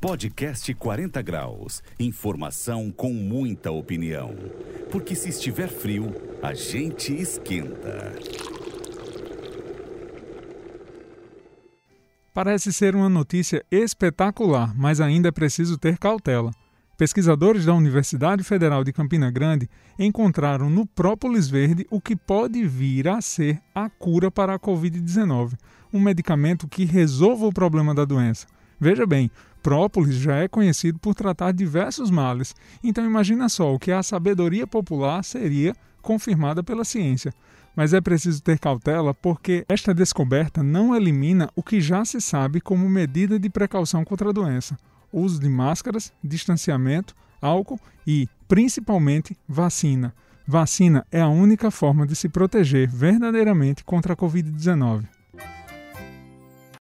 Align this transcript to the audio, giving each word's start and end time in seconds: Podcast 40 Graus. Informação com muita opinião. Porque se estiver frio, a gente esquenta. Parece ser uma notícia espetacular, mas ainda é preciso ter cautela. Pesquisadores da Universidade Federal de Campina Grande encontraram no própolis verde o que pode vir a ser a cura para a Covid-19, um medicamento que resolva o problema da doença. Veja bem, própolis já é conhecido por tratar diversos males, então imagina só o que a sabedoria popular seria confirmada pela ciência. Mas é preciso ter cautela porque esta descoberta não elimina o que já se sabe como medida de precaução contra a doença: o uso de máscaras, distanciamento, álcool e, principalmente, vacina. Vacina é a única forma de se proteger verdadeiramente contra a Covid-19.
Podcast 0.00 0.72
40 0.72 1.20
Graus. 1.20 1.82
Informação 1.98 2.90
com 2.90 3.12
muita 3.12 3.70
opinião. 3.70 4.34
Porque 4.90 5.14
se 5.14 5.28
estiver 5.28 5.68
frio, 5.68 6.10
a 6.42 6.54
gente 6.54 7.12
esquenta. 7.12 8.14
Parece 12.32 12.72
ser 12.72 12.96
uma 12.96 13.10
notícia 13.10 13.62
espetacular, 13.70 14.74
mas 14.74 15.02
ainda 15.02 15.28
é 15.28 15.32
preciso 15.32 15.76
ter 15.76 15.98
cautela. 15.98 16.50
Pesquisadores 16.96 17.66
da 17.66 17.74
Universidade 17.74 18.42
Federal 18.42 18.82
de 18.82 18.94
Campina 18.94 19.30
Grande 19.30 19.68
encontraram 19.98 20.70
no 20.70 20.86
própolis 20.86 21.50
verde 21.50 21.86
o 21.90 22.00
que 22.00 22.16
pode 22.16 22.66
vir 22.66 23.06
a 23.06 23.20
ser 23.20 23.60
a 23.74 23.90
cura 23.90 24.30
para 24.30 24.54
a 24.54 24.58
Covid-19, 24.58 25.58
um 25.92 26.00
medicamento 26.00 26.66
que 26.66 26.86
resolva 26.86 27.46
o 27.46 27.52
problema 27.52 27.94
da 27.94 28.06
doença. 28.06 28.46
Veja 28.80 29.04
bem, 29.04 29.30
própolis 29.62 30.16
já 30.16 30.36
é 30.36 30.48
conhecido 30.48 30.98
por 30.98 31.14
tratar 31.14 31.52
diversos 31.52 32.10
males, 32.10 32.54
então 32.82 33.04
imagina 33.04 33.48
só 33.48 33.74
o 33.74 33.78
que 33.78 33.92
a 33.92 34.02
sabedoria 34.02 34.66
popular 34.66 35.22
seria 35.22 35.74
confirmada 36.00 36.62
pela 36.62 36.84
ciência. 36.84 37.32
Mas 37.76 37.92
é 37.92 38.00
preciso 38.00 38.42
ter 38.42 38.58
cautela 38.58 39.12
porque 39.12 39.64
esta 39.68 39.94
descoberta 39.94 40.62
não 40.62 40.96
elimina 40.96 41.50
o 41.54 41.62
que 41.62 41.80
já 41.80 42.04
se 42.04 42.20
sabe 42.20 42.60
como 42.60 42.88
medida 42.88 43.38
de 43.38 43.50
precaução 43.50 44.04
contra 44.04 44.30
a 44.30 44.32
doença: 44.32 44.76
o 45.12 45.20
uso 45.20 45.38
de 45.38 45.48
máscaras, 45.48 46.12
distanciamento, 46.24 47.14
álcool 47.40 47.78
e, 48.06 48.28
principalmente, 48.48 49.36
vacina. 49.46 50.14
Vacina 50.46 51.06
é 51.12 51.20
a 51.20 51.28
única 51.28 51.70
forma 51.70 52.06
de 52.06 52.16
se 52.16 52.28
proteger 52.28 52.88
verdadeiramente 52.88 53.84
contra 53.84 54.14
a 54.14 54.16
Covid-19. 54.16 55.19